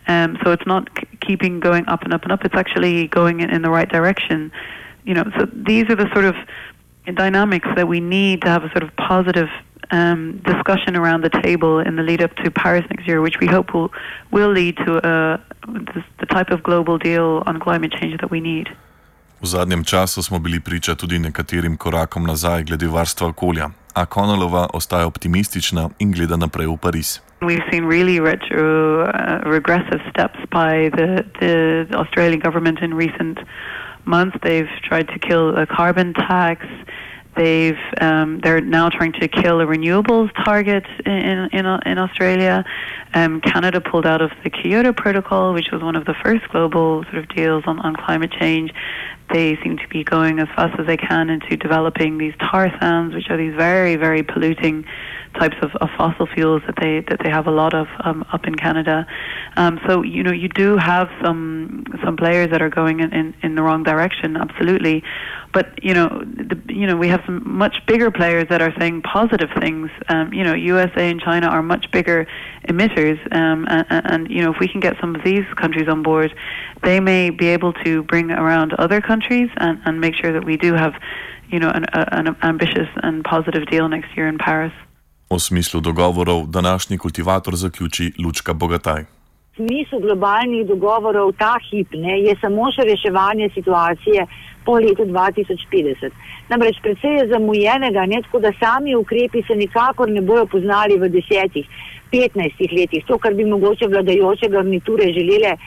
Um, 0.07 0.37
so 0.43 0.51
it's 0.51 0.65
not 0.65 0.89
c- 0.97 1.07
keeping 1.21 1.59
going 1.59 1.87
up 1.87 2.03
and 2.03 2.13
up 2.13 2.23
and 2.23 2.31
up. 2.31 2.43
It's 2.43 2.55
actually 2.55 3.07
going 3.07 3.39
in, 3.39 3.49
in 3.49 3.61
the 3.61 3.69
right 3.69 3.87
direction. 3.87 4.51
You 5.05 5.13
know, 5.13 5.23
so 5.37 5.47
these 5.53 5.89
are 5.89 5.95
the 5.95 6.09
sort 6.13 6.25
of 6.25 6.35
dynamics 7.15 7.67
that 7.75 7.87
we 7.87 7.99
need 7.99 8.41
to 8.41 8.49
have 8.49 8.63
a 8.63 8.69
sort 8.71 8.83
of 8.83 8.95
positive 8.95 9.49
um, 9.91 10.41
discussion 10.45 10.95
around 10.95 11.21
the 11.21 11.29
table 11.29 11.79
in 11.79 11.95
the 11.95 12.03
lead 12.03 12.21
up 12.21 12.35
to 12.37 12.51
Paris 12.51 12.85
next 12.89 13.07
year, 13.07 13.21
which 13.21 13.39
we 13.39 13.47
hope 13.47 13.73
will 13.73 13.91
will 14.31 14.51
lead 14.51 14.77
to 14.77 14.97
uh, 14.97 15.37
the, 15.67 16.03
the 16.19 16.25
type 16.25 16.49
of 16.49 16.63
global 16.63 16.97
deal 16.97 17.43
on 17.45 17.59
climate 17.59 17.91
change 17.91 18.19
that 18.19 18.31
we 18.31 18.39
need. 18.39 18.69
V 19.43 19.47
zadnjem 19.47 19.83
času 19.83 20.23
smo 20.23 20.39
bili 20.39 20.59
priča 20.59 20.95
tudi 20.95 21.19
nekaterim 21.19 21.77
korakom 21.77 22.23
nazaj 22.23 22.63
glede 22.63 22.87
varstva 22.87 23.27
okolja, 23.27 23.69
a 23.93 24.05
Konolova 24.05 24.67
ostaja 24.73 25.07
optimistična 25.07 25.89
in 25.99 26.11
gleda 26.11 26.37
naprej 26.37 26.67
v 26.67 26.77
Pariz. 26.77 27.19
We've 27.41 27.65
seen 27.71 27.83
really 27.83 28.19
retro, 28.19 29.03
uh, 29.03 29.43
regressive 29.43 29.99
steps 30.09 30.39
by 30.51 30.89
the, 30.95 31.27
the 31.39 31.55
Australian 31.91 32.39
government 32.39 32.79
in 32.79 32.93
recent 32.95 33.39
months. 34.05 34.37
They've 34.43 34.71
tried 34.89 35.07
to 35.11 35.19
kill 35.19 35.57
a 35.57 35.65
carbon 35.65 36.13
tax. 36.13 36.65
They've 37.35 37.83
um, 37.99 38.39
they're 38.43 38.61
now 38.61 38.89
trying 38.89 39.13
to 39.19 39.27
kill 39.27 39.59
a 39.59 39.65
renewables 39.65 40.29
target 40.45 40.85
in 41.05 41.49
in, 41.51 41.65
in 41.91 41.97
Australia. 41.97 42.63
Um, 43.13 43.41
Canada 43.41 43.81
pulled 43.81 44.05
out 44.05 44.21
of 44.21 44.31
the 44.43 44.49
Kyoto 44.49 44.93
Protocol, 44.93 45.53
which 45.53 45.69
was 45.71 45.81
one 45.81 45.95
of 45.95 46.05
the 46.05 46.15
first 46.23 46.47
global 46.49 47.03
sort 47.03 47.17
of 47.17 47.27
deals 47.35 47.63
on, 47.67 47.79
on 47.79 47.95
climate 47.95 48.31
change. 48.39 48.71
They 49.31 49.57
seem 49.63 49.77
to 49.77 49.87
be 49.87 50.03
going 50.03 50.39
as 50.39 50.47
fast 50.55 50.79
as 50.79 50.85
they 50.85 50.97
can 50.97 51.29
into 51.29 51.57
developing 51.57 52.17
these 52.17 52.33
tar 52.39 52.69
sands, 52.79 53.15
which 53.15 53.29
are 53.29 53.37
these 53.37 53.55
very 53.55 53.95
very 53.95 54.23
polluting 54.23 54.85
types 55.39 55.55
of, 55.61 55.71
of 55.77 55.89
fossil 55.97 56.27
fuels 56.27 56.61
that 56.67 56.75
they 56.79 57.01
that 57.09 57.19
they 57.23 57.29
have 57.29 57.47
a 57.47 57.51
lot 57.51 57.73
of 57.73 57.87
um, 58.01 58.25
up 58.31 58.45
in 58.45 58.55
Canada. 58.55 59.07
Um, 59.55 59.79
so 59.87 60.01
you 60.03 60.23
know 60.23 60.31
you 60.31 60.49
do 60.49 60.77
have 60.77 61.09
some 61.23 61.85
some 62.03 62.17
players 62.17 62.49
that 62.51 62.61
are 62.61 62.69
going 62.69 62.99
in, 62.99 63.13
in, 63.13 63.35
in 63.41 63.55
the 63.55 63.63
wrong 63.63 63.83
direction, 63.83 64.37
absolutely. 64.37 65.03
But 65.51 65.83
you 65.83 65.93
know 65.93 66.09
the, 66.09 66.59
you 66.67 66.87
know 66.87 66.95
we 66.95 67.07
have 67.07 67.21
some 67.25 67.41
much 67.45 67.85
bigger 67.87 68.11
players 68.11 68.47
that 68.49 68.61
are 68.61 68.73
saying 68.79 69.01
positive 69.03 69.49
things. 69.59 69.89
Um, 70.09 70.33
you 70.33 70.43
know 70.43 70.53
USA 70.53 71.09
and 71.09 71.19
China 71.19 71.47
are 71.47 71.63
much 71.63 71.89
bigger 71.91 72.27
emitters, 72.67 73.19
um, 73.35 73.65
and, 73.69 73.85
and 73.89 74.29
you 74.29 74.41
know 74.41 74.51
if 74.51 74.59
we 74.59 74.67
can 74.67 74.79
get 74.79 74.95
some 74.99 75.15
of 75.15 75.23
these 75.23 75.45
countries 75.55 75.87
on 75.87 76.03
board, 76.03 76.33
they 76.83 76.99
may 76.99 77.29
be 77.29 77.47
able 77.47 77.73
to 77.85 78.03
bring 78.03 78.31
around 78.31 78.73
other 78.73 79.01
countries 79.01 79.12
and, 79.57 79.79
and 79.85 79.99
make 79.99 80.15
sure 80.15 80.31
that 80.33 80.45
we 80.45 80.57
do 80.57 80.73
have 80.73 80.93
you 81.51 81.59
know 81.59 81.69
an, 81.69 81.85
an 81.93 82.35
ambitious 82.41 82.89
and 83.03 83.23
positive 83.23 83.65
deal 83.71 83.87
next 83.89 84.09
year 84.17 84.27
in 84.27 84.37
Paris. 84.37 84.73
O 85.29 85.39
smislu 85.39 85.81
dogovorov 85.81 86.47
današnji 86.47 86.97
kultivator 86.97 87.55
zaključi 87.55 88.11
Lučka 88.25 88.53
Bogataj. 88.53 89.03
Smisel 89.55 89.99
globalnih 89.99 90.65
dogovorov 90.67 91.31
ta 91.37 91.55
hip 91.69 91.87
ne, 91.93 92.19
je 92.19 92.35
samo 92.41 92.71
še 92.71 92.81
reševanje 92.89 93.49
situacije 93.53 94.25
po 94.65 94.79
letu 94.81 95.05
2050. 95.05 96.09
Namreč 96.49 96.79
predvsej 96.81 97.17
je 97.19 97.27
zamujenega, 97.27 98.05
ne, 98.05 98.21
tako 98.25 98.39
da 98.39 98.51
sami 98.59 98.95
ukrepi 98.95 99.43
se 99.47 99.55
nikakor 99.55 100.09
ne 100.09 100.21
bojo 100.21 100.45
poznali 100.45 100.97
v 100.97 101.09
desetih, 101.09 101.69
petnajstih 102.11 102.71
letih. 102.71 103.05
To, 103.05 103.17
kar 103.17 103.33
bi 103.33 103.45
mogoče 103.45 103.87
vladajoče 103.87 104.49
garniture 104.49 105.11
želele 105.13 105.57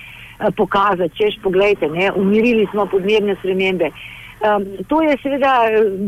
pokazati, 0.57 1.17
češ 1.17 1.39
pogledajte, 1.43 1.89
ne, 1.89 2.13
umirili 2.13 2.67
smo 2.73 2.87
podnebne 2.87 3.37
spremembe. 3.41 3.91
Um, 4.37 4.67
to 4.89 5.03
je 5.03 5.17
seveda 5.23 5.53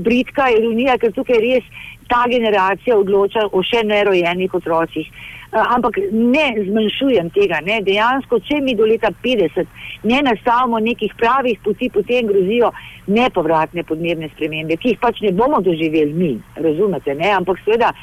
britka 0.04 0.50
ironija, 0.52 0.98
ker 1.00 1.12
tukaj 1.16 1.38
res 1.40 1.64
ta 2.08 2.26
generacija 2.28 2.96
odloča 2.96 3.46
o 3.52 3.62
še 3.64 3.80
nerojenih 3.88 4.54
otrocih. 4.54 5.08
Uh, 5.08 5.62
ampak 5.64 5.96
ne 6.12 6.44
zmanjšujem 6.66 7.30
tega. 7.32 7.62
Ne. 7.64 7.80
Dejansko, 7.86 8.40
če 8.44 8.60
mi 8.60 8.76
do 8.76 8.84
leta 8.84 9.08
50 9.24 9.64
ne 10.04 10.20
nastavimo 10.26 10.80
nekih 10.84 11.14
pravih 11.16 11.56
poti, 11.64 11.88
potem 11.88 12.28
grozijo 12.28 12.70
nepovratne 13.08 13.84
podnebne 13.88 14.28
spremembe, 14.34 14.76
ki 14.76 14.92
jih 14.92 15.00
pač 15.00 15.24
ne 15.24 15.32
bomo 15.32 15.62
doživeli 15.64 16.12
mi, 16.12 16.32
razumete? 16.60 17.16
Ne? 17.16 17.32
Ampak 17.40 17.64
seveda 17.64 17.94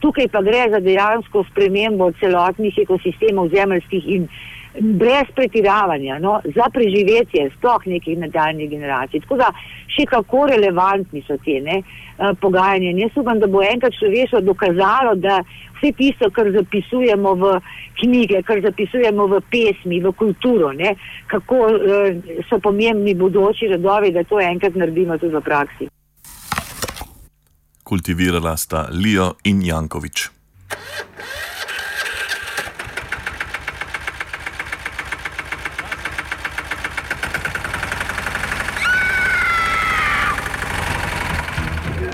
tukaj 0.00 0.32
pa 0.32 0.40
gre 0.44 0.64
za 0.72 0.80
dejansko 0.80 1.44
spremembo 1.50 2.10
celotnih 2.20 2.80
ekosistemov 2.86 3.52
zemljskih 3.52 4.08
in 4.16 4.28
brez 4.80 5.30
pretiravanja, 5.34 6.18
no, 6.18 6.40
za 6.44 6.66
preživetje 6.72 7.50
sploh 7.56 7.86
nekih 7.86 8.18
nadaljnih 8.18 8.70
generacij. 8.70 9.20
Tako 9.20 9.36
da 9.36 9.50
še 9.86 10.06
kako 10.10 10.46
relevantni 10.50 11.22
so 11.26 11.36
te 11.44 11.60
ne, 11.62 11.82
pogajanja. 12.40 12.90
Jaz 12.98 13.18
upam, 13.22 13.40
da 13.40 13.46
bo 13.46 13.62
enkrat 13.62 13.94
človeštvo 13.98 14.40
dokazalo, 14.40 15.14
da 15.14 15.40
vse 15.78 15.92
tisto, 15.96 16.30
kar 16.34 16.50
zapisujemo 16.54 17.34
v 17.34 17.54
knjige, 18.00 18.42
kar 18.42 18.62
zapisujemo 18.62 19.26
v 19.26 19.40
pesmi, 19.50 20.00
v 20.02 20.12
kulturo, 20.18 20.72
ne, 20.72 20.94
kako 21.30 21.60
uh, 21.70 22.38
so 22.48 22.58
pomembni 22.58 23.14
bodoči 23.14 23.70
rodovi, 23.70 24.12
da 24.14 24.24
to 24.24 24.40
enkrat 24.40 24.74
naredimo 24.74 25.18
tudi 25.18 25.34
v 25.36 25.44
praksi. 25.44 25.90
Kultivirala 27.84 28.56
sta 28.56 28.88
Lijo 28.90 29.34
in 29.44 29.62
Jankovič. 29.62 30.30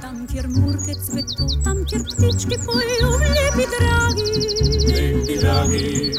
Tam, 0.00 0.26
kjer 0.26 0.46
murke 0.48 0.94
cveto, 0.94 1.46
tam, 1.64 1.84
kjer 1.84 2.02
ptički 2.08 2.56
pojejo, 2.66 3.10
lepi 3.20 3.66
dragi. 3.72 4.24
Lepi 4.88 5.36
dragi. 5.40 6.12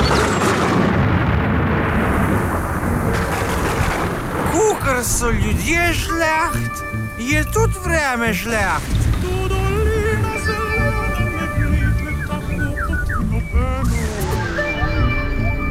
Kukar 4.52 5.04
so 5.04 5.32
ljudje 5.32 5.94
žleht, 5.94 6.84
je 7.20 7.44
tudi 7.54 7.74
vreme 7.86 8.34
žleht. 8.34 9.11